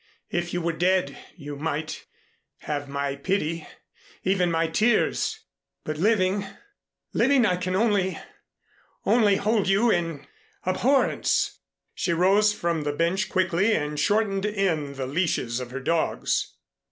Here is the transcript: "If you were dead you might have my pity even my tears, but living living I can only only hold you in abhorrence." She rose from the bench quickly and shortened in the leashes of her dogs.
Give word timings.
"If 0.31 0.51
you 0.51 0.63
were 0.63 0.73
dead 0.73 1.15
you 1.35 1.57
might 1.57 2.07
have 2.61 2.89
my 2.89 3.15
pity 3.15 3.67
even 4.23 4.49
my 4.49 4.65
tears, 4.65 5.41
but 5.83 5.95
living 5.97 6.43
living 7.13 7.45
I 7.45 7.55
can 7.57 7.75
only 7.75 8.17
only 9.05 9.35
hold 9.35 9.67
you 9.69 9.91
in 9.91 10.25
abhorrence." 10.65 11.59
She 11.93 12.13
rose 12.13 12.51
from 12.51 12.81
the 12.81 12.93
bench 12.93 13.29
quickly 13.29 13.75
and 13.75 13.99
shortened 13.99 14.43
in 14.47 14.95
the 14.95 15.05
leashes 15.05 15.59
of 15.59 15.69
her 15.69 15.79
dogs. 15.79 16.55